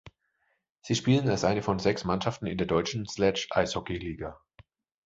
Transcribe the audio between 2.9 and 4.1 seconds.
Sledge-Eishockey